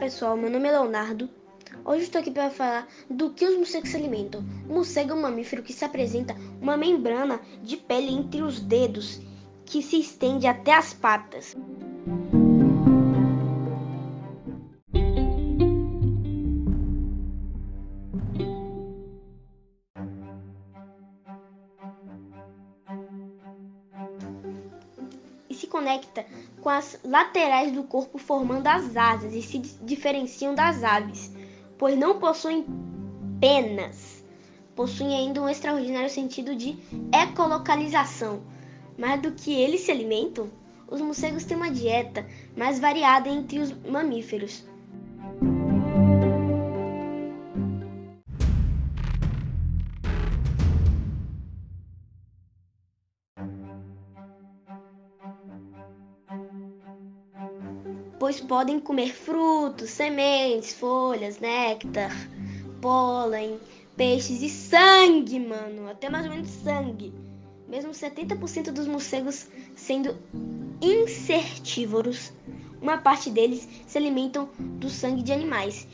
pessoal, 0.00 0.34
meu 0.34 0.48
nome 0.48 0.66
é 0.66 0.72
Leonardo. 0.72 1.28
Hoje 1.84 2.04
estou 2.04 2.22
aqui 2.22 2.30
para 2.30 2.48
falar 2.48 2.88
do 3.10 3.34
que 3.34 3.44
os 3.44 3.54
morcegos 3.54 3.90
se 3.90 3.96
alimentam. 3.98 4.42
O 4.66 4.72
morcego 4.72 5.10
é 5.10 5.14
um 5.14 5.20
mamífero 5.20 5.62
que 5.62 5.74
se 5.74 5.84
apresenta 5.84 6.34
uma 6.58 6.74
membrana 6.74 7.38
de 7.62 7.76
pele 7.76 8.10
entre 8.10 8.40
os 8.40 8.60
dedos 8.60 9.20
que 9.66 9.82
se 9.82 10.00
estende 10.00 10.46
até 10.46 10.72
as 10.72 10.94
patas. 10.94 11.54
Se 25.60 25.66
conecta 25.66 26.24
com 26.60 26.70
as 26.70 26.98
laterais 27.04 27.70
do 27.70 27.84
corpo 27.84 28.16
formando 28.16 28.66
as 28.66 28.96
asas 28.96 29.34
e 29.34 29.42
se 29.42 29.58
diferenciam 29.58 30.54
das 30.54 30.82
aves, 30.82 31.30
pois 31.76 31.98
não 31.98 32.18
possuem 32.18 32.64
penas. 33.38 34.24
Possuem 34.74 35.14
ainda 35.14 35.42
um 35.42 35.48
extraordinário 35.48 36.08
sentido 36.08 36.56
de 36.56 36.78
ecolocalização. 37.12 38.42
Mais 38.96 39.20
do 39.20 39.32
que 39.32 39.52
eles 39.52 39.82
se 39.82 39.90
alimentam, 39.90 40.50
os 40.88 41.00
morcegos 41.00 41.44
têm 41.44 41.56
uma 41.56 41.70
dieta 41.70 42.26
mais 42.56 42.80
variada 42.80 43.28
entre 43.28 43.58
os 43.58 43.72
mamíferos. 43.72 44.64
Pois 58.20 58.38
podem 58.38 58.78
comer 58.78 59.14
frutos, 59.14 59.88
sementes, 59.88 60.74
folhas, 60.74 61.40
néctar, 61.40 62.14
pólen, 62.82 63.58
peixes 63.96 64.42
e 64.42 64.50
sangue, 64.50 65.40
mano. 65.40 65.88
Até 65.88 66.10
mais 66.10 66.26
ou 66.26 66.30
menos 66.30 66.50
sangue. 66.50 67.14
Mesmo 67.66 67.92
70% 67.92 68.72
dos 68.72 68.86
morcegos 68.86 69.48
sendo 69.74 70.14
insertívoros, 70.82 72.30
uma 72.82 72.98
parte 72.98 73.30
deles 73.30 73.66
se 73.86 73.96
alimentam 73.96 74.50
do 74.58 74.90
sangue 74.90 75.22
de 75.22 75.32
animais. 75.32 75.88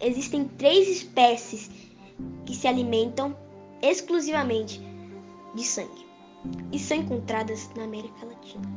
Existem 0.00 0.44
três 0.58 0.88
espécies 0.88 1.70
que 2.44 2.54
se 2.54 2.68
alimentam 2.68 3.34
exclusivamente 3.80 4.82
de 5.54 5.64
sangue 5.64 6.06
e 6.70 6.78
são 6.78 6.98
encontradas 6.98 7.70
na 7.74 7.84
América 7.84 8.26
Latina. 8.26 8.76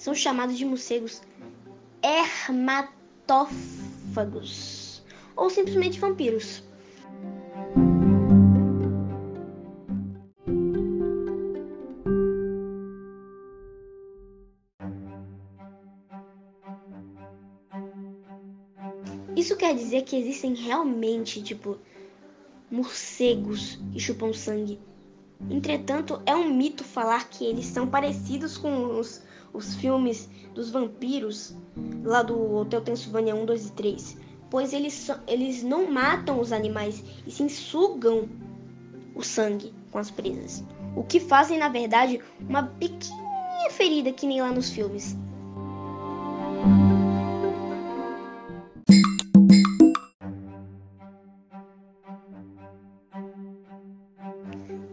São 0.00 0.12
chamados 0.14 0.56
de 0.56 0.64
morcegos 0.64 1.20
hermatófagos 2.02 5.02
ou 5.36 5.50
simplesmente 5.50 6.00
vampiros. 6.00 6.62
Isso 19.36 19.54
quer 19.54 19.74
dizer 19.74 20.04
que 20.04 20.16
existem 20.16 20.54
realmente, 20.54 21.42
tipo, 21.42 21.76
morcegos 22.70 23.78
que 23.92 24.00
chupam 24.00 24.32
sangue. 24.32 24.80
Entretanto, 25.50 26.22
é 26.24 26.34
um 26.34 26.54
mito 26.54 26.84
falar 26.84 27.28
que 27.28 27.44
eles 27.44 27.66
são 27.66 27.86
parecidos 27.86 28.56
com 28.56 28.98
os 28.98 29.28
os 29.52 29.74
filmes 29.74 30.28
dos 30.54 30.70
vampiros 30.70 31.54
lá 32.04 32.22
do 32.22 32.56
Hotel 32.56 32.80
Transilvânia 32.80 33.34
1, 33.34 33.44
2 33.44 33.66
e 33.66 33.72
3, 33.72 34.16
pois 34.50 34.72
eles, 34.72 35.10
eles 35.26 35.62
não 35.62 35.90
matam 35.90 36.40
os 36.40 36.52
animais 36.52 37.02
e 37.26 37.30
sim 37.30 37.48
sugam 37.48 38.28
o 39.14 39.22
sangue 39.22 39.72
com 39.90 39.98
as 39.98 40.10
presas. 40.10 40.64
O 40.96 41.04
que 41.04 41.20
fazem, 41.20 41.58
na 41.58 41.68
verdade, 41.68 42.20
uma 42.48 42.64
pequena 42.64 43.70
ferida 43.70 44.12
que 44.12 44.26
nem 44.26 44.40
lá 44.40 44.50
nos 44.50 44.70
filmes. 44.70 45.16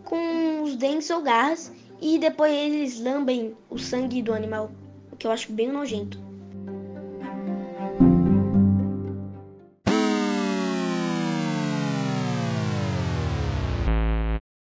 Com 0.04 0.64
os 0.64 0.76
dentes 0.76 1.10
ou 1.10 1.22
garras 1.22 1.72
e 2.02 2.18
depois 2.20 2.54
eles 2.54 3.00
lambem 3.00 3.56
o 3.70 3.78
sangue 3.78 4.22
do 4.22 4.34
animal, 4.34 4.72
o 5.12 5.16
que 5.16 5.26
eu 5.26 5.32
acho 5.32 5.52
bem 5.52 5.72
nojento. 5.72 6.27